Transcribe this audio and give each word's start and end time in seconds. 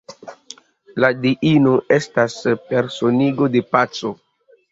La 1.03 1.09
diino 1.25 1.73
estas 1.97 2.37
personigo 2.71 3.53
de 3.57 3.65
paco. 3.77 4.13